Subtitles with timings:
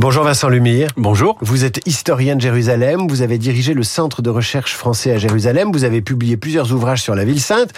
[0.00, 0.90] Bonjour Vincent Lumire.
[0.96, 1.38] Bonjour.
[1.40, 5.70] Vous êtes historien de Jérusalem, vous avez dirigé le Centre de recherche français à Jérusalem,
[5.72, 7.70] vous avez publié plusieurs ouvrages sur la ville sainte.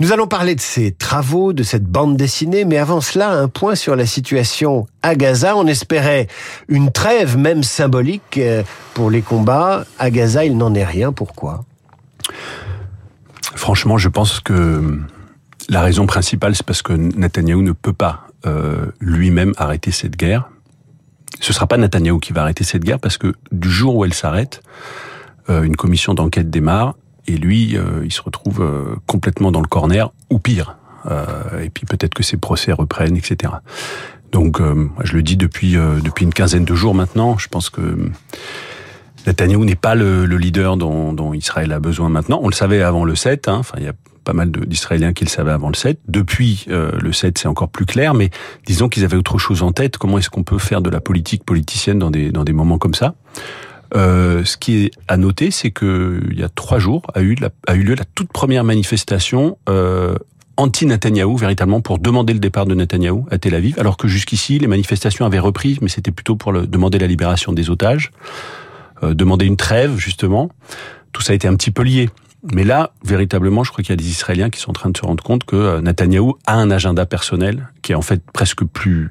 [0.00, 3.74] Nous allons parler de ces travaux, de cette bande dessinée, mais avant cela, un point
[3.74, 5.56] sur la situation à Gaza.
[5.56, 6.26] On espérait
[6.68, 8.62] une trêve, même symbolique, euh,
[8.94, 9.84] pour les combats.
[9.98, 11.12] À Gaza, il n'en est rien.
[11.12, 11.64] Pourquoi?
[13.54, 14.98] Franchement, je pense que
[15.68, 20.48] la raison principale, c'est parce que Netanyahou ne peut pas euh, lui-même arrêter cette guerre
[21.40, 24.14] ce sera pas Netanyahou qui va arrêter cette guerre parce que du jour où elle
[24.14, 24.62] s'arrête,
[25.50, 26.94] euh, une commission d'enquête démarre
[27.26, 30.76] et lui, euh, il se retrouve euh, complètement dans le corner ou pire.
[31.62, 33.54] et puis peut-être que ses procès reprennent, etc.
[34.30, 34.60] Donc,
[35.04, 37.38] je le dis depuis depuis une quinzaine de jours maintenant.
[37.38, 38.10] Je pense que
[39.26, 42.40] Netanyahou n'est pas le, leader dont, Israël a besoin maintenant.
[42.42, 43.48] On le savait avant le 7.
[43.48, 43.62] Hein.
[43.78, 43.94] Il y a
[44.28, 46.00] pas mal d'Israéliens qui le savaient avant le 7.
[46.06, 48.28] Depuis euh, le 7, c'est encore plus clair, mais
[48.66, 49.96] disons qu'ils avaient autre chose en tête.
[49.96, 52.92] Comment est-ce qu'on peut faire de la politique politicienne dans des, dans des moments comme
[52.92, 53.14] ça?
[53.96, 57.36] Euh, ce qui est à noter, c'est que il y a trois jours a eu,
[57.66, 60.14] a eu lieu la toute première manifestation euh,
[60.58, 64.66] anti-Netanyahou, véritablement pour demander le départ de Netanyahou à Tel Aviv, alors que jusqu'ici les
[64.66, 68.10] manifestations avaient repris, mais c'était plutôt pour demander la libération des otages,
[69.02, 70.50] euh, demander une trêve justement.
[71.12, 72.10] Tout ça a été un petit peu lié.
[72.42, 74.96] Mais là, véritablement, je crois qu'il y a des Israéliens qui sont en train de
[74.96, 78.64] se rendre compte que euh, Netanyahou a un agenda personnel qui est en fait presque
[78.64, 79.08] plus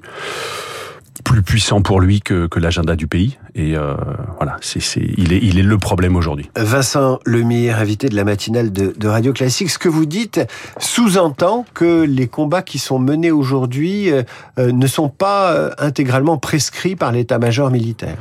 [1.23, 3.37] plus puissant pour lui que, que l'agenda du pays.
[3.55, 3.95] Et euh,
[4.37, 6.49] voilà, c'est, c'est, il, est, il est le problème aujourd'hui.
[6.55, 10.39] Vincent Lemire, invité de la matinale de, Radio Classique, ce que vous dites
[10.79, 14.23] sous-entend que les combats qui sont menés aujourd'hui euh,
[14.57, 18.15] ne sont pas intégralement prescrits par l'état-major militaire.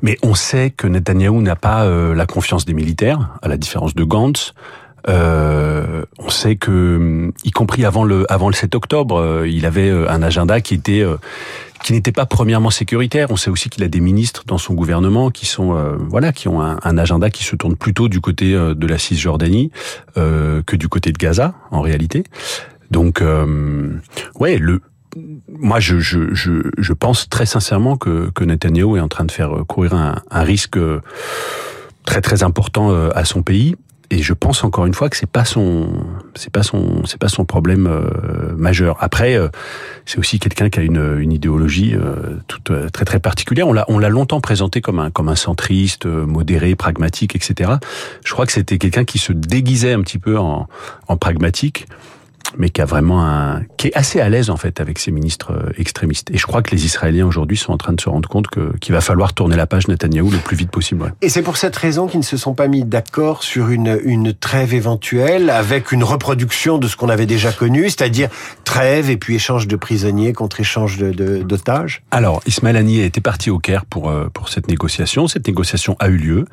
[0.00, 3.94] Mais on sait que Netanyahou n'a pas euh, la confiance des militaires, à la différence
[3.94, 4.54] de Gantz.
[5.08, 9.88] Euh, on sait que, y compris avant le avant le 7 octobre, euh, il avait
[9.88, 11.04] euh, un agenda qui était
[11.82, 13.30] qui n'était pas premièrement sécuritaire.
[13.30, 15.74] On sait aussi qu'il a des ministres dans son gouvernement qui sont
[16.08, 19.72] voilà qui ont un, un, agenda qui se tourne plutôt du côté de la Cisjordanie
[20.14, 22.22] que du côté de Gaza en réalité.
[22.92, 23.22] Donc
[24.38, 24.80] ouais le
[25.48, 30.42] moi, je, pense très sincèrement que, que Netanyahu est en train de faire courir un,
[30.42, 30.78] risque
[32.04, 33.76] très très important euh, à son pays.
[34.10, 35.88] Et je pense encore une fois que c'est pas son,
[36.34, 38.98] c'est pas son, c'est pas son problème euh, majeur.
[39.00, 39.48] Après, euh,
[40.04, 41.94] c'est aussi quelqu'un qui a une, une idéologie
[42.46, 43.66] toute très très particulière.
[43.68, 47.70] On l'a, on l'a longtemps présenté comme un comme un centriste, modéré, pragmatique, etc.
[48.22, 50.66] Je crois que c'était quelqu'un qui se déguisait un petit peu en
[51.18, 51.86] pragmatique
[52.58, 55.52] mais qui a vraiment un, qui est assez à l'aise en fait avec ces ministres
[55.52, 56.30] euh, extrémistes.
[56.30, 58.76] Et je crois que les Israéliens aujourd'hui sont en train de se rendre compte que
[58.78, 61.14] qu'il va falloir tourner la page Netanyahou le plus vite possible.
[61.22, 64.34] Et c'est pour cette raison qu'ils ne se sont pas mis d'accord sur une une
[64.34, 68.28] trêve éventuelle avec une reproduction de ce qu'on avait déjà connu, c'est-à-dire
[68.64, 72.02] trêve et puis échange de prisonniers contre échange de d'otages.
[72.10, 75.28] Alors Ismaël Haniyeh était parti au Caire pour euh, pour cette négociation.
[75.28, 76.44] Cette négociation a eu lieu.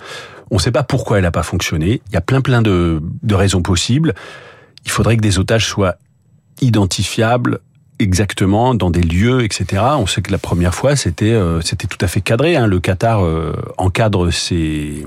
[0.51, 2.01] On ne sait pas pourquoi elle n'a pas fonctionné.
[2.09, 4.13] Il y a plein plein de, de raisons possibles
[4.85, 5.95] il faudrait que des otages soient
[6.61, 7.59] identifiables
[7.99, 9.83] exactement dans des lieux, etc.
[9.97, 12.55] On sait que la première fois, c'était euh, c'était tout à fait cadré.
[12.55, 12.65] Hein.
[12.65, 15.05] Le Qatar euh, encadre ces,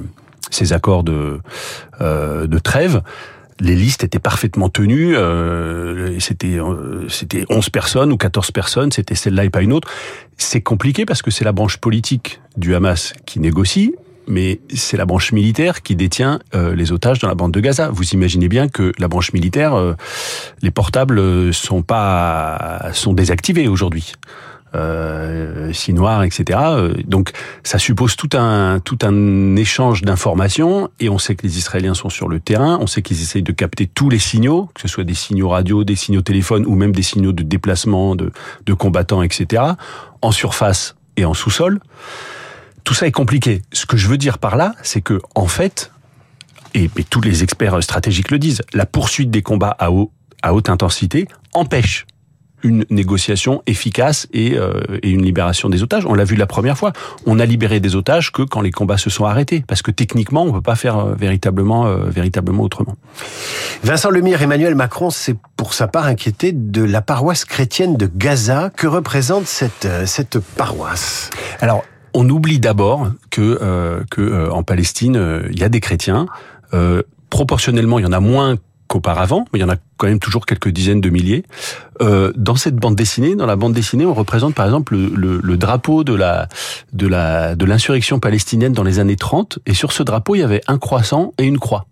[0.51, 1.41] ces accords de,
[2.01, 3.03] euh, de trêve.
[3.61, 5.15] Les listes étaient parfaitement tenues.
[6.19, 6.59] c'était
[7.09, 8.91] c'était 11 personnes ou 14 personnes.
[8.91, 9.89] C'était celle-là et pas une autre.
[10.37, 13.95] C'est compliqué parce que c'est la branche politique du Hamas qui négocie
[14.27, 17.89] mais c'est la branche militaire qui détient euh, les otages dans la bande de Gaza.
[17.91, 19.95] Vous imaginez bien que la branche militaire, euh,
[20.63, 24.13] les portables euh, sont pas sont désactivés aujourd'hui.
[24.75, 26.59] Euh, noir, etc.
[27.07, 27.33] Donc
[27.63, 32.09] ça suppose tout un tout un échange d'informations et on sait que les Israéliens sont
[32.09, 35.05] sur le terrain, on sait qu'ils essayent de capter tous les signaux, que ce soit
[35.05, 38.33] des signaux radio, des signaux téléphone ou même des signaux de déplacement de,
[38.65, 39.63] de combattants, etc.
[40.23, 41.79] En surface et en sous-sol
[42.85, 43.63] tout ça est compliqué.
[43.73, 45.93] Ce que je veux dire par là, c'est que en fait,
[46.75, 49.89] et, tous les experts stratégiques le disent, la poursuite des combats à,
[50.43, 52.07] à haute intensité empêche
[52.63, 56.07] une négociation efficace et, euh, et, une libération des otages.
[56.07, 56.93] On l'a vu la première fois.
[57.27, 60.43] On a libéré des otages que quand les combats se sont arrêtés, parce que techniquement,
[60.43, 62.97] on peut pas faire euh, véritablement, euh, véritablement autrement.
[63.83, 68.71] Vincent Lemire, Emmanuel Macron s'est pour sa part inquiété de la paroisse chrétienne de Gaza.
[68.77, 71.31] Que représente cette cette paroisse?
[71.61, 75.81] Alors, on oublie d'abord que, euh, que euh, en Palestine, euh, il y a des
[75.81, 76.27] chrétiens.
[77.31, 78.57] proportionnellement, il y en a moins
[78.89, 81.45] qu'auparavant, mais il y en a quand même toujours quelques dizaines de milliers.
[82.01, 86.03] dans cette bande dessinée, dans la bande dessinée, on représente par exemple le, le, drapeau
[86.05, 86.49] de la
[86.93, 90.43] de la de l'insurrection palestinienne dans les années 30, et sur ce drapeau, il y
[90.43, 91.87] avait un croissant et une croix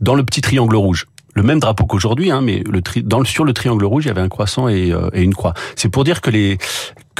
[0.00, 3.24] dans le petit triangle rouge le même drapeau qu'aujourd'hui, hein, mais le tri, dans le,
[3.24, 5.54] sur le triangle rouge, il y avait un croissant et, et une croix.
[5.76, 6.58] C'est pour dire que les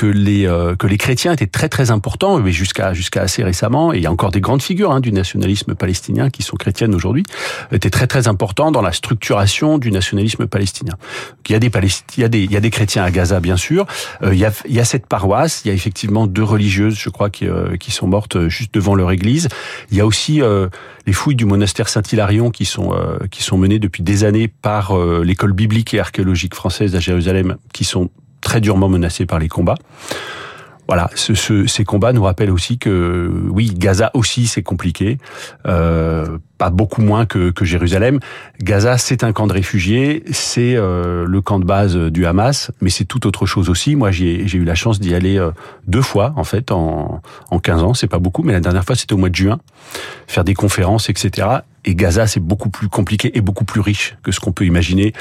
[0.01, 3.93] que les euh, que les chrétiens étaient très très importants, mais jusqu'à jusqu'à assez récemment,
[3.93, 6.95] et il y a encore des grandes figures hein, du nationalisme palestinien qui sont chrétiennes
[6.95, 7.23] aujourd'hui,
[7.71, 10.95] étaient très très importants dans la structuration du nationalisme palestinien.
[11.47, 11.71] Il y a des
[12.17, 13.85] il y a des il y a des chrétiens à Gaza bien sûr,
[14.23, 16.99] euh, il y a il y a cette paroisse, il y a effectivement deux religieuses,
[16.99, 19.49] je crois, qui euh, qui sont mortes juste devant leur église.
[19.91, 20.41] Il y a aussi
[21.07, 22.95] les fouilles du monastère Saint-Hilarion qui sont
[23.31, 27.85] qui sont menées depuis des années par l'école biblique et archéologique française à Jérusalem, qui
[27.85, 28.09] sont
[28.41, 29.77] très durement menacés par les combats.
[30.91, 35.19] Voilà, ce, ces combats nous rappellent aussi que oui, Gaza aussi c'est compliqué,
[35.69, 38.19] euh, pas beaucoup moins que, que Jérusalem.
[38.61, 42.91] Gaza c'est un camp de réfugiés, c'est euh, le camp de base du Hamas, mais
[42.91, 43.95] c'est tout autre chose aussi.
[43.95, 45.53] Moi j'ai eu la chance d'y aller euh,
[45.87, 47.23] deux fois en fait en,
[47.53, 49.61] en 15 ans, c'est pas beaucoup, mais la dernière fois c'était au mois de juin,
[50.27, 51.47] faire des conférences etc.
[51.85, 55.13] Et Gaza, c'est beaucoup plus compliqué et beaucoup plus riche que ce qu'on peut imaginer.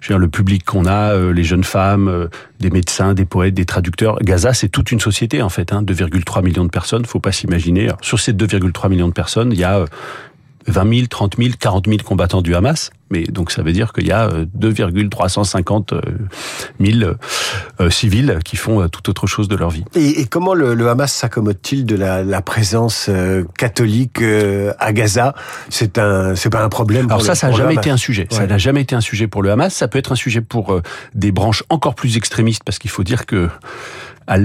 [0.00, 2.28] Je veux dire, le public qu'on a, euh, les jeunes femmes, euh,
[2.58, 4.18] des médecins, des poètes, des traducteurs.
[4.20, 5.72] Gaza, c'est toute une société en fait.
[5.72, 7.04] Hein, 2,3 millions de personnes.
[7.04, 7.90] Faut pas s'imaginer.
[8.00, 9.84] Sur ces 2,3 millions de personnes, il y a
[10.66, 12.90] 20 000, 30 000, 40 000 combattants du Hamas.
[13.10, 16.00] Mais donc ça veut dire qu'il y a 2,350 euh,
[16.80, 17.14] 000 euh,
[17.80, 19.84] euh, civils qui font tout autre chose de leur vie.
[19.94, 23.08] Et, et comment le, le Hamas s'accommode-t-il de la, la présence
[23.56, 24.20] catholique
[24.78, 25.34] à Gaza?
[25.68, 27.06] C'est un, c'est pas un problème.
[27.06, 28.26] Alors ça, ça n'a jamais été un sujet.
[28.30, 29.72] Ça n'a jamais été un sujet pour le Hamas.
[29.72, 30.80] Ça peut être un sujet pour
[31.14, 33.48] des branches encore plus extrémistes, parce qu'il faut dire que
[34.26, 34.38] à,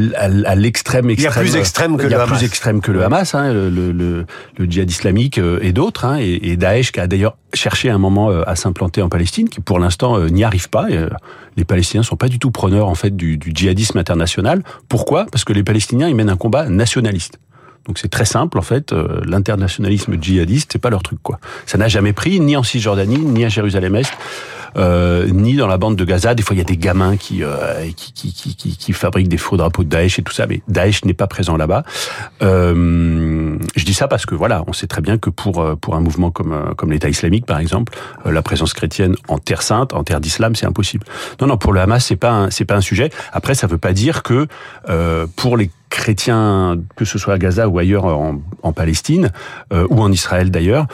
[0.56, 1.16] l'extrême extrême.
[1.18, 3.52] Il y a plus extrême que il y a plus extrême que le Hamas, hein,
[3.52, 4.26] le, le,
[4.58, 7.98] le, djihad islamique euh, et d'autres, hein, et, et, Daesh qui a d'ailleurs cherché un
[7.98, 10.88] moment euh, à s'implanter en Palestine, qui pour l'instant euh, n'y arrive pas.
[11.58, 14.64] Les Palestiniens sont pas du tout preneurs en fait du, du djihadisme international.
[14.88, 15.26] Pourquoi?
[15.32, 17.40] Parce que les Palestiniens ils mènent un combat nationaliste.
[17.88, 18.94] Donc c'est très simple en fait.
[19.26, 21.40] L'internationalisme djihadiste, c'est pas leur truc quoi.
[21.66, 24.14] Ça n'a jamais pris ni en Cisjordanie ni à Jérusalem-Est
[24.78, 26.36] euh, ni dans la bande de Gaza.
[26.36, 29.38] Des fois, il y a des gamins qui, euh, qui, qui, qui, qui, fabriquent des
[29.38, 31.84] faux drapeaux de Daesh et tout ça, mais Daesh n'est pas présent là-bas.
[32.42, 35.96] Euh, je dis ça parce que voilà, on sait très bien que pour euh, pour
[35.96, 37.94] un mouvement comme euh, comme l'État islamique, par exemple,
[38.26, 41.06] la présence chrétienne en terre sainte, en terre d'islam, c'est impossible.
[41.40, 43.10] Non, non, pour le Hamas, c'est pas c'est pas un sujet.
[43.34, 44.48] Après, ça veut pas dire que
[45.36, 49.32] pour les chrétiens, que ce soit à Gaza ou ailleurs en, en Palestine
[49.72, 50.88] ou en Israël d'ailleurs,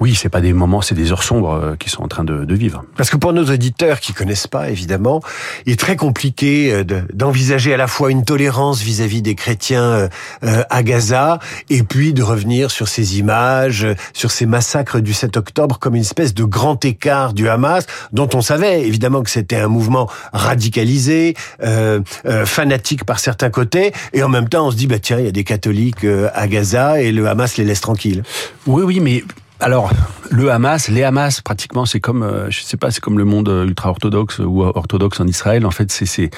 [0.00, 2.46] oui, c'est pas des moments, c'est des heures sombres euh, qui sont en train de,
[2.46, 2.84] de, vivre.
[2.96, 5.20] Parce que pour nos auditeurs qui connaissent pas, évidemment,
[5.66, 10.08] il est très compliqué euh, d'envisager à la fois une tolérance vis-à-vis des chrétiens
[10.42, 11.38] euh, à Gaza,
[11.68, 16.00] et puis de revenir sur ces images, sur ces massacres du 7 octobre comme une
[16.00, 21.36] espèce de grand écart du Hamas, dont on savait évidemment que c'était un mouvement radicalisé,
[21.62, 22.00] euh,
[22.46, 25.28] fanatique par certains côtés, et en même temps on se dit bah tiens il y
[25.28, 28.22] a des catholiques à Gaza et le Hamas les laisse tranquilles.
[28.66, 29.24] Oui oui mais
[29.60, 29.90] alors,
[30.30, 33.48] le Hamas, les Hamas, pratiquement, c'est comme, euh, je sais pas, c'est comme le monde
[33.48, 35.66] euh, ultra-orthodoxe ou orthodoxe en Israël.
[35.66, 36.30] En fait, c'est, c'est,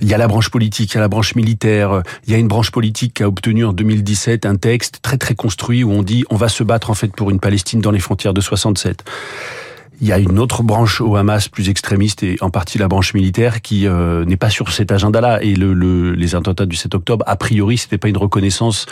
[0.00, 2.02] il y a la branche politique, il y a la branche militaire.
[2.26, 5.34] Il y a une branche politique qui a obtenu en 2017 un texte très très
[5.34, 8.00] construit où on dit on va se battre en fait pour une Palestine dans les
[8.00, 9.04] frontières de 67.
[10.00, 13.14] Il y a une autre branche au Hamas plus extrémiste et en partie la branche
[13.14, 15.42] militaire qui euh, n'est pas sur cet agenda-là.
[15.42, 18.86] Et le, le, les attentats du 7 octobre, a priori, c'était pas une reconnaissance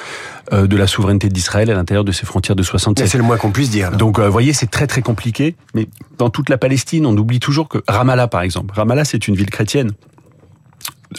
[0.52, 3.06] euh, de la souveraineté d'Israël à l'intérieur de ses frontières de 67.
[3.06, 3.92] C'est le moins qu'on puisse dire.
[3.92, 5.54] Donc, euh, vous voyez, c'est très très compliqué.
[5.74, 5.86] Mais
[6.18, 9.50] dans toute la Palestine, on oublie toujours que Ramallah, par exemple, Ramallah, c'est une ville
[9.50, 9.92] chrétienne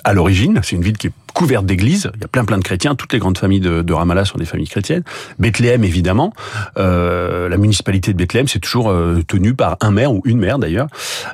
[0.03, 0.59] à l'origine.
[0.63, 2.09] C'est une ville qui est couverte d'églises.
[2.15, 2.95] Il y a plein plein de chrétiens.
[2.95, 5.03] Toutes les grandes familles de, Ramallah sont des familles chrétiennes.
[5.39, 6.33] Bethléem, évidemment.
[6.77, 10.59] Euh, la municipalité de Bethléem, c'est toujours euh, tenu par un maire ou une maire
[10.59, 10.87] d'ailleurs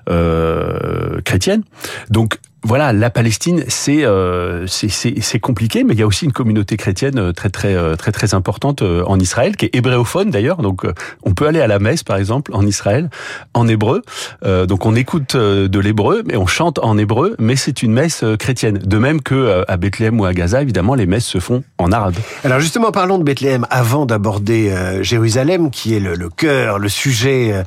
[0.09, 1.63] euh, chrétienne.
[2.09, 6.77] Donc voilà, la Palestine, c'est euh, c'est compliqué, mais il y a aussi une communauté
[6.77, 10.61] chrétienne euh, très très euh, très très importante euh, en Israël, qui est hébréophone d'ailleurs.
[10.61, 10.85] Donc,
[11.23, 13.09] on peut aller à la messe, par exemple, en Israël,
[13.53, 14.01] en hébreu.
[14.45, 18.23] Euh, donc, on écoute de l'hébreu, mais on chante en hébreu, mais c'est une messe
[18.39, 18.77] chrétienne.
[18.77, 22.15] De même que à Bethléem ou à Gaza, évidemment, les messes se font en arabe.
[22.45, 27.63] Alors, justement, parlons de Bethléem avant d'aborder Jérusalem, qui est le, le, cœur, le sujet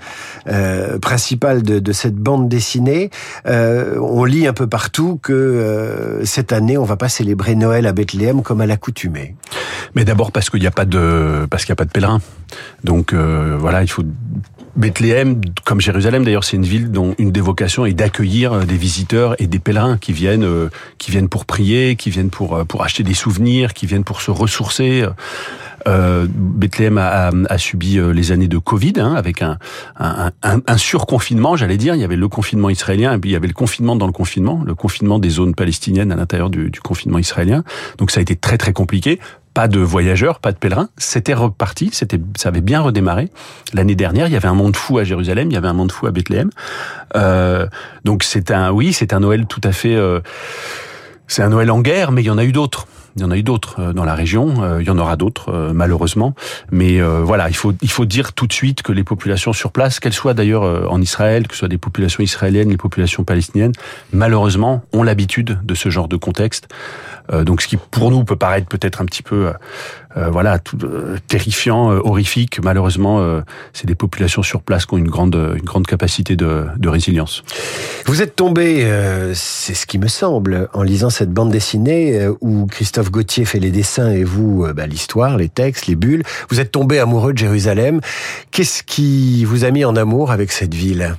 [1.03, 3.11] principal de, de, cette bande dessinée.
[3.45, 7.89] on lit un peu partout partout que euh, cette année, on va pas célébrer Noël
[7.89, 9.35] à Bethléem comme à l'accoutumée.
[9.97, 12.21] Mais d'abord parce qu'il n'y a pas de parce qu'il a pas de pèlerins.
[12.85, 14.05] Donc euh, voilà, il faut
[14.77, 18.77] Bethléem, comme Jérusalem d'ailleurs, c'est une ville dont une des vocations est d'accueillir euh, des
[18.77, 20.69] visiteurs et des pèlerins qui viennent, euh,
[20.99, 24.31] qui viennent pour prier, qui viennent pour pour acheter des souvenirs, qui viennent pour se
[24.31, 25.05] ressourcer.
[25.87, 29.59] Euh, Bethléem a, a, subi euh, les années de Covid, hein, avec un,
[29.99, 31.95] un, un, un surconfinement, j'allais dire.
[31.95, 34.13] Il y avait le confinement israélien et puis il y avait le confinement dans le
[34.13, 37.63] confinement, le confinement des zones palestiniennes à l'intérieur du, du confinement israélien.
[37.99, 39.21] Donc ça a été très très compliqué
[39.57, 40.91] pas de voyageurs, pas de pèlerins.
[40.99, 43.31] C'était reparti, c'était, ça avait bien redémarré.
[43.73, 45.91] L'année dernière, il y avait un monde fou à Jérusalem, il y avait un monde
[45.91, 46.51] fou à Bethléem.
[47.17, 47.67] Euh,
[48.05, 49.97] donc c'est un, oui, c'est un Noël tout à fait.
[49.97, 50.21] Euh,
[51.27, 52.87] C'est un Noël en guerre, mais il y en a eu d'autres.
[53.17, 55.17] Il y en a eu d'autres euh, dans la région, euh, il y en aura
[55.17, 56.35] d'autres euh, malheureusement.
[56.71, 60.01] Mais voilà, il faut il faut dire tout de suite que les populations sur place,
[60.01, 63.73] qu'elles soient d'ailleurs en Israël, que ce soit des populations israéliennes, les populations palestiniennes,
[64.13, 66.69] malheureusement ont l'habitude de ce genre de contexte.
[67.33, 69.53] donc ce qui pour nous peut paraître peut-être un petit peu
[70.17, 70.79] voilà tout,
[71.29, 73.43] terrifiant, horrifique, malheureusement
[73.73, 77.43] c'est des populations sur place qui ont une grande une grande capacité de, de résilience.
[78.07, 78.87] Vous êtes tombé,
[79.35, 83.71] c'est ce qui me semble, en lisant cette bande dessinée où Christophe Gauthier fait les
[83.71, 86.23] dessins et vous, euh, bah, l'histoire, les textes, les bulles.
[86.51, 88.01] Vous êtes tombé amoureux de Jérusalem.
[88.51, 91.17] Qu'est-ce qui vous a mis en amour avec cette ville?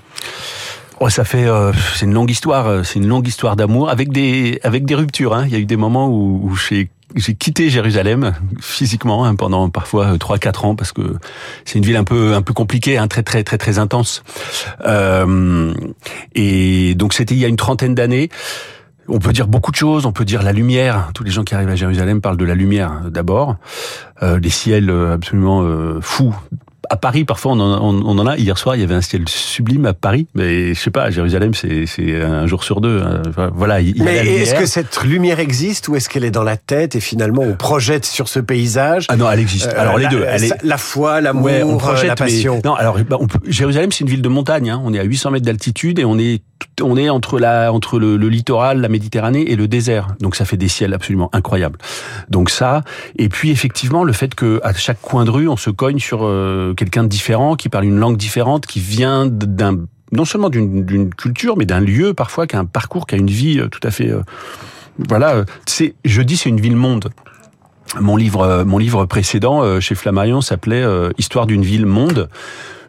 [1.00, 4.12] Oh, ça fait, euh, c'est une longue histoire, euh, c'est une longue histoire d'amour avec
[4.12, 5.36] des avec des ruptures.
[5.36, 5.44] Hein.
[5.46, 9.70] Il y a eu des moments où, où j'ai j'ai quitté Jérusalem physiquement hein, pendant
[9.70, 11.16] parfois trois quatre ans parce que
[11.66, 14.24] c'est une ville un peu un peu compliquée, hein, très très très très intense.
[14.86, 15.74] Euh,
[16.36, 18.30] et donc c'était il y a une trentaine d'années.
[19.10, 21.12] On peut dire beaucoup de choses, on peut dire la lumière.
[21.14, 23.56] Tous les gens qui arrivent à Jérusalem parlent de la lumière d'abord.
[24.22, 26.36] Euh, les ciels euh, absolument euh, fous
[26.90, 28.38] à Paris, parfois, on en, on, en, a.
[28.38, 31.10] Hier soir, il y avait un ciel sublime à Paris, mais je sais pas, à
[31.10, 33.02] Jérusalem, c'est un jour sur deux.
[33.02, 33.22] Hein.
[33.54, 33.82] Voilà.
[33.82, 37.00] Il, mais est-ce que cette lumière existe ou est-ce qu'elle est dans la tête et
[37.00, 39.06] finalement on projette sur ce paysage?
[39.10, 39.68] Ah non, elle existe.
[39.68, 40.24] Euh, alors les deux.
[40.28, 40.64] Elle est...
[40.64, 42.62] La foi, l'amour, ouais, la passion.
[42.64, 43.40] Non, alors bah, peut...
[43.48, 44.70] Jérusalem, c'est une ville de montagne.
[44.70, 44.82] Hein.
[44.84, 46.42] On est à 800 mètres d'altitude et on est
[46.82, 50.08] on est entre la entre le, le, littoral, la Méditerranée et le désert.
[50.20, 51.80] Donc ça fait des ciels absolument incroyables.
[52.30, 52.84] Donc ça.
[53.18, 56.20] Et puis effectivement, le fait que à chaque coin de rue, on se cogne sur
[56.24, 61.14] euh, quelqu'un de différent, qui parle une langue différente, qui vient d'un non seulement d'une
[61.14, 63.82] culture, mais d'un lieu parfois, qui a un parcours, qui a une vie euh, tout
[63.84, 64.10] à fait.
[64.10, 64.22] Euh,
[65.10, 67.10] voilà, c'est, je dis, c'est une ville monde.
[68.00, 70.84] Mon livre, euh, mon livre précédent chez Flammarion s'appelait
[71.18, 72.30] Histoire d'une ville monde.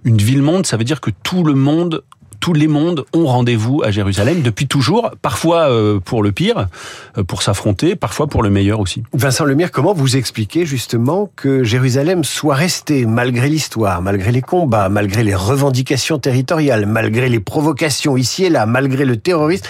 [0.04, 2.02] Une ville monde, ça veut dire que tout le monde
[2.40, 6.68] tous les mondes ont rendez-vous à Jérusalem depuis toujours, parfois euh, pour le pire,
[7.16, 9.02] euh, pour s'affronter, parfois pour le meilleur aussi.
[9.12, 14.88] Vincent Lemire, comment vous expliquez justement que Jérusalem soit restée, malgré l'histoire, malgré les combats,
[14.88, 19.66] malgré les revendications territoriales, malgré les provocations ici et là, malgré le terrorisme,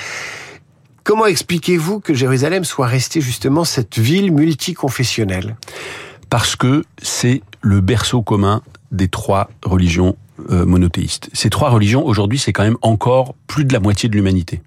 [1.05, 5.57] comment expliquez-vous que Jérusalem soit restée justement cette ville multiconfessionnelle?
[6.31, 10.17] Parce que c'est le berceau commun des trois religions
[10.51, 11.31] euh, monothéistes.
[11.33, 14.63] Ces trois religions, aujourd'hui, c'est quand même encore plus de la moitié de l'humanité.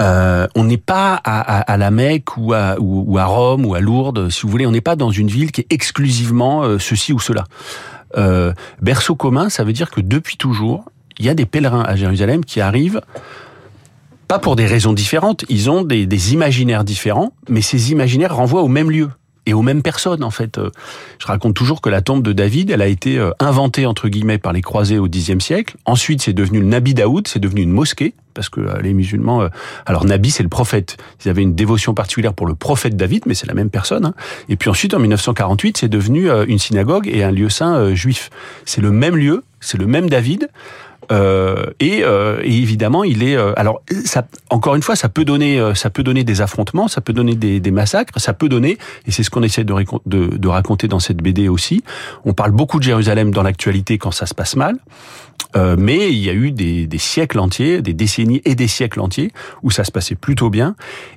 [0.00, 3.74] Euh, on n'est pas à, à, à, la Mecque ou à, ou, à, Rome ou
[3.74, 4.66] à Lourdes, si vous voulez.
[4.66, 7.44] On n'est pas dans une ville qui est exclusivement euh, ceci ou cela.
[8.16, 10.84] Euh, berceau commun, ça veut dire que depuis toujours,
[11.18, 13.00] il y a des pèlerins à Jérusalem qui arrivent
[14.28, 15.44] pas pour des raisons différentes.
[15.48, 19.10] Ils ont des, des imaginaires différents, mais ces imaginaires renvoient au même lieu
[19.46, 20.58] et aux mêmes personnes en fait.
[20.58, 20.70] Euh,
[21.18, 24.38] je raconte toujours que la tombe de David, elle a été euh, inventée entre guillemets
[24.38, 25.76] par les croisés au Xe siècle.
[25.84, 29.48] Ensuite, c'est devenu le Nabi Daoud, c'est devenu une mosquée parce que euh, les musulmans,
[29.86, 30.96] alors Nabi c'est le prophète.
[31.24, 34.06] Ils avaient une dévotion particulière pour le prophète David, mais c'est la même personne.
[34.06, 34.14] Hein.
[34.48, 38.30] Et puis ensuite, en 1948, c'est devenu une synagogue et un lieu saint juif.
[38.64, 40.48] C'est le même lieu, c'est le même David.
[41.10, 43.36] Euh, et, euh, et, évidemment, il est.
[43.36, 46.88] Euh, alors, ça, encore une fois, ça peut donner, euh, ça peut donner des affrontements,
[46.88, 49.74] ça peut donner des, des massacres, ça peut donner, et c'est ce qu'on essaie de,
[50.06, 51.82] de, de, raconter dans cette BD aussi.
[52.24, 54.76] On parle beaucoup de Jérusalem dans l'actualité quand ça se passe mal,
[55.54, 59.32] euh, mais il y a eu des, siècles entiers, des décennies et des siècles entiers
[59.62, 60.74] où ça se passait plutôt bien,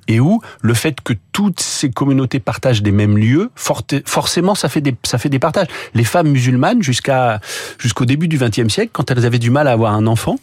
[0.08, 4.82] et où le fait que toutes ces communautés partagent des mêmes lieux, forcément, ça fait
[4.82, 5.68] des, ça fait des partages.
[5.94, 7.40] Les femmes musulmanes, jusqu'à
[7.78, 10.38] jusqu'au début du XXe siècle, quand elles avaient du mal à avoir un enfant,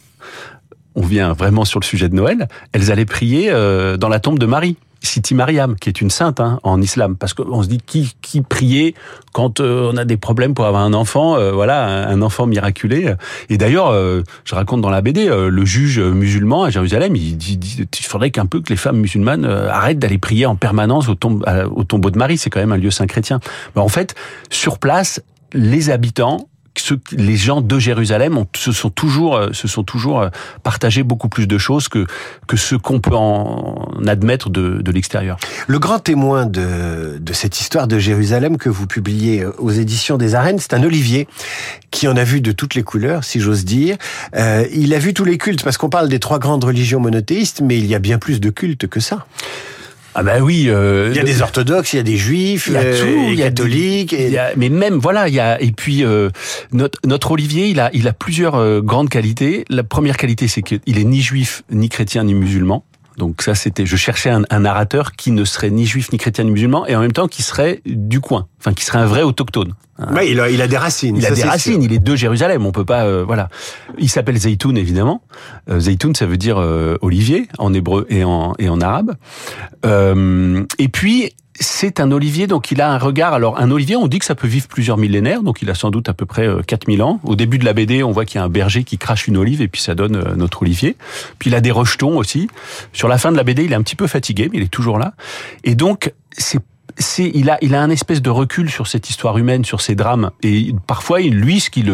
[0.95, 4.39] on vient vraiment sur le sujet de Noël, elles allaient prier euh, dans la tombe
[4.39, 4.77] de Marie.
[5.07, 8.41] Siti Mariam, qui est une sainte hein, en islam, parce qu'on se dit qui, qui
[8.41, 8.95] prier
[9.33, 13.15] quand euh, on a des problèmes pour avoir un enfant, euh, voilà, un, enfant miraculé.
[13.49, 13.93] Et d'ailleurs,
[14.45, 18.47] je raconte dans la BD, le juge musulman à Jérusalem, il dit, il faudrait qu'un
[18.47, 21.17] peu que les femmes musulmanes arrêtent d'aller prier en permanence au,
[21.75, 23.41] au tombeau de Marie, c'est quand même un lieu saint chrétien.
[23.75, 24.15] Mais en fait,
[24.51, 25.21] sur place,
[25.53, 26.49] les habitants
[27.13, 30.29] les gens de Jérusalem se sont toujours, euh, se sont toujours euh,
[30.63, 32.07] partagés beaucoup plus de choses que
[32.55, 35.39] ce qu'on peut en admettre de, l'extérieur.
[35.67, 40.35] Le grand témoin de, cette histoire de Jérusalem que vous publiez euh, aux éditions des
[40.35, 41.29] Arènes, c'est un Olivier
[41.91, 43.97] qui en a vu de toutes les couleurs, si j'ose dire.
[44.35, 47.79] Il a vu tous les cultes parce qu'on parle des trois grandes religions monothéistes, mais
[47.79, 49.27] il y a bien plus de cultes que ça.
[50.15, 50.67] Ah ben oui.
[50.69, 53.01] Euh, il y a des orthodoxes, il y a des juifs, il y a euh,
[53.01, 54.13] tout, il y a catholiques.
[54.13, 54.37] Et...
[54.57, 56.29] mais même voilà, il y a et puis euh,
[56.73, 59.65] notre, notre Olivier, il a il a plusieurs grandes qualités.
[59.69, 62.85] La première qualité, c'est qu'il est ni juif, ni chrétien, ni musulman.
[63.17, 66.45] Donc ça, c'était, je cherchais un, un, narrateur qui ne serait ni juif, ni chrétien,
[66.45, 69.23] ni musulman, et en même temps qui serait du coin, enfin qui serait un vrai
[69.23, 69.75] autochtone.
[70.11, 71.17] Oui, il a, il a des racines.
[71.17, 71.75] Il a des racines.
[71.75, 71.83] Sûr.
[71.85, 72.67] Il est de Jérusalem.
[72.67, 73.49] On peut pas, euh, voilà.
[73.99, 75.23] Il s'appelle Zaytoun évidemment.
[75.71, 79.15] Euh, Zaytoun, ça veut dire euh, olivier en hébreu et en et en arabe.
[79.85, 83.35] Euh, et puis c'est un olivier, donc il a un regard.
[83.35, 85.91] Alors, un olivier, on dit que ça peut vivre plusieurs millénaires, donc il a sans
[85.91, 87.21] doute à peu près 4000 ans.
[87.25, 89.37] Au début de la BD, on voit qu'il y a un berger qui crache une
[89.37, 90.97] olive et puis ça donne notre olivier.
[91.39, 92.49] Puis il a des rejetons aussi.
[92.93, 94.69] Sur la fin de la BD, il est un petit peu fatigué, mais il est
[94.69, 95.15] toujours là.
[95.65, 96.61] Et donc, c'est
[96.99, 99.95] c'est il a il a un espèce de recul sur cette histoire humaine, sur ces
[99.95, 101.85] drames et parfois lui ce qui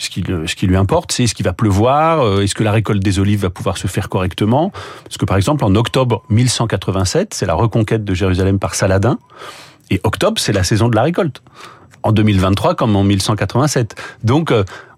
[0.00, 3.02] ce qui, ce qui lui importe, c'est est-ce qu'il va pleuvoir, est-ce que la récolte
[3.02, 4.70] des olives va pouvoir se faire correctement?
[5.02, 9.18] Parce que par exemple, en octobre 1187, c'est la reconquête de Jérusalem par Saladin,
[9.90, 11.42] et octobre, c'est la saison de la récolte.
[12.08, 13.94] En 2023 comme en 1187.
[14.24, 14.50] Donc,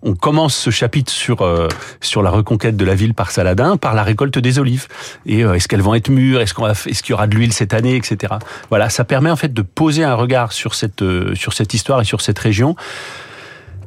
[0.02, 1.68] on commence ce chapitre sur euh,
[2.00, 4.86] sur la reconquête de la ville par Saladin par la récolte des olives.
[5.26, 6.40] Et euh, est-ce qu'elles vont être mûres?
[6.40, 8.34] Est-ce qu'on est-ce qu'il y aura de l'huile cette année etc
[8.68, 12.00] voilà ça permet en fait de poser un regard sur cette euh, sur cette histoire
[12.00, 12.76] et sur cette région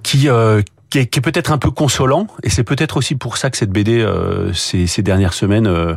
[0.03, 2.27] qui est, qui est peut-être un peu consolant.
[2.44, 4.06] Et c'est peut-être aussi pour ça que cette BD
[4.53, 5.96] ces, ces dernières semaines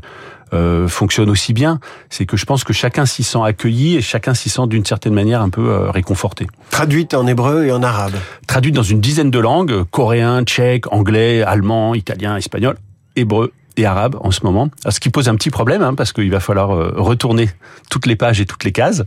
[0.52, 1.80] euh, fonctionne aussi bien.
[2.10, 5.14] C'est que je pense que chacun s'y sent accueilli et chacun s'y sent d'une certaine
[5.14, 6.46] manière un peu euh, réconforté.
[6.70, 8.14] Traduite en hébreu et en arabe.
[8.46, 12.76] Traduite dans une dizaine de langues coréen, tchèque, anglais, allemand, italien, espagnol,
[13.16, 14.68] hébreu et arabe en ce moment.
[14.88, 17.50] Ce qui pose un petit problème, hein, parce qu'il va falloir euh, retourner
[17.90, 19.04] toutes les pages et toutes les cases.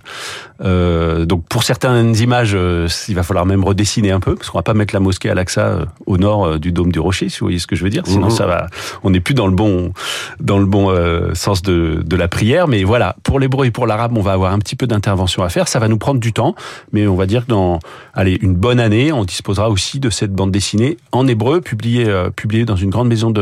[0.61, 4.57] Euh, donc pour certaines images, euh, il va falloir même redessiner un peu, parce qu'on
[4.57, 7.39] va pas mettre la mosquée à l'Aqsa euh, au nord du dôme du Rocher, si
[7.39, 8.03] vous voyez ce que je veux dire.
[8.05, 8.31] Sinon, mmh.
[8.31, 8.67] ça va,
[9.03, 9.93] on n'est plus dans le bon,
[10.39, 10.93] dans le bon
[11.33, 12.67] sens de, de la prière.
[12.67, 15.49] Mais voilà, pour l'hébreu et pour l'arabe, on va avoir un petit peu d'intervention à
[15.49, 15.67] faire.
[15.67, 16.55] Ça va nous prendre du temps,
[16.91, 17.79] mais on va dire que dans,
[18.13, 22.65] allez, une bonne année, on disposera aussi de cette bande dessinée en hébreu, publiée, publiée
[22.65, 23.33] dans une grande maison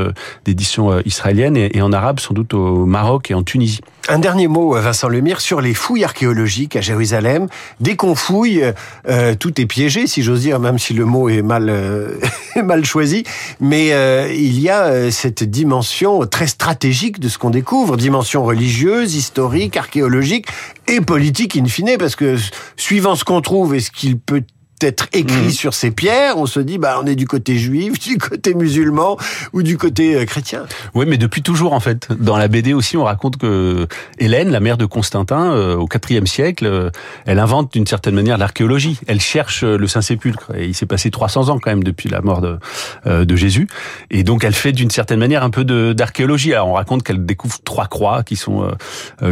[0.46, 2.20] d'édition israélienne et, et en arabe,
[2.54, 3.82] au Maroc et en Tunisie.
[4.10, 7.48] Un dernier mot, Vincent Lemire, sur les fouilles archéologiques à Jérusalem.
[7.82, 8.64] Dès qu'on fouille,
[9.10, 12.20] euh, tout est piégé, si j'ose dire, même si le mot est mal, euh,
[12.64, 13.26] mal choisi.
[13.60, 19.16] Mais euh, il y a cette dimension très stratégique de ce qu'on découvre, dimension religieuse,
[19.16, 20.46] historique, archéologique
[20.88, 22.38] et politique in fine, parce que
[22.78, 24.44] suivant ce qu'on trouve et ce qu'il peut
[24.82, 25.52] être écrit mmh.
[25.52, 29.18] sur ces pierres, on se dit bah on est du côté juif, du côté musulman
[29.54, 30.66] ou du côté euh, chrétien.
[30.94, 32.08] Oui, mais depuis toujours en fait.
[32.20, 33.88] Dans la BD aussi, on raconte que
[34.20, 36.90] Hélène, la mère de Constantin, euh, au IVe siècle, euh,
[37.26, 39.00] elle invente d'une certaine manière l'archéologie.
[39.08, 42.42] Elle cherche le Saint-Sépulcre et il s'est passé 300 ans quand même depuis la mort
[42.42, 42.60] de,
[43.06, 43.68] de Jésus.
[44.12, 46.54] Et donc elle fait d'une certaine manière un peu d'archéologie.
[46.54, 48.70] Alors on raconte qu'elle découvre trois croix qui sont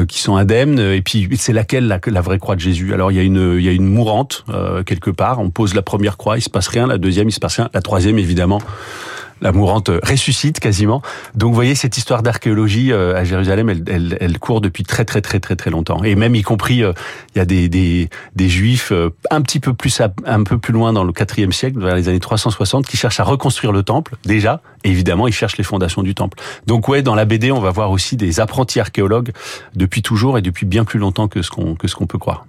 [0.08, 2.94] qui sont indemnes et puis c'est laquelle la, la, vraie croix de Jésus?
[2.94, 4.46] Alors il y a une il y a une mourante
[4.86, 7.40] quelque part on pose la première croix, il se passe rien, la deuxième, il se
[7.40, 8.62] passe rien, la troisième, évidemment,
[9.42, 11.02] la mourante ressuscite quasiment.
[11.36, 15.06] Donc vous voyez cette histoire d'archéologie euh, à Jérusalem, elle, elle, elle, court depuis très
[15.06, 16.04] très très très très longtemps.
[16.04, 16.94] Et même y compris, euh,
[17.34, 20.74] il y a des, des, des juifs euh, un petit peu plus un peu plus
[20.74, 24.16] loin dans le quatrième siècle, vers les années 360, qui cherchent à reconstruire le temple
[24.26, 24.62] déjà.
[24.84, 26.38] Et évidemment, ils cherchent les fondations du temple.
[26.68, 29.32] Donc ouais, dans la BD, on va voir aussi des apprentis archéologues
[29.76, 32.46] depuis toujours et depuis bien plus longtemps que ce qu'on que ce qu'on peut croire.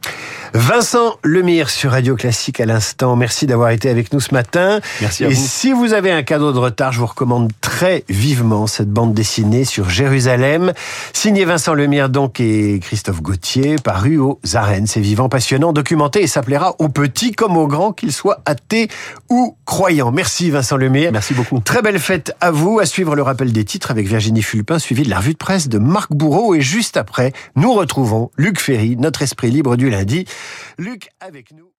[0.55, 3.17] Vincent Lemire sur Radio Classique à l'instant.
[3.17, 4.81] Merci d'avoir été avec nous ce matin.
[5.01, 5.45] Merci à et vous.
[5.45, 9.65] si vous avez un cadeau de retard, je vous recommande très vivement cette bande dessinée
[9.65, 10.75] sur Jérusalem,
[11.15, 14.87] signée Vincent Lemire donc et Christophe Gauthier, paru aux arènes.
[14.87, 18.89] C'est vivant, passionnant, documenté et s'appellera aux petits comme aux grands, qu'ils soient athées
[19.31, 20.13] ou croyants.
[20.13, 21.13] Merci Vincent Lemire.
[21.13, 21.61] Merci beaucoup.
[21.61, 22.79] Très belle fête à vous.
[22.79, 25.69] À suivre le rappel des titres avec Virginie Fulpin, suivi de la revue de presse
[25.69, 26.55] de Marc Bourreau.
[26.55, 30.27] Et juste après, nous retrouvons Luc Ferry, notre esprit libre du lundi.
[30.77, 31.76] Luc avec nous.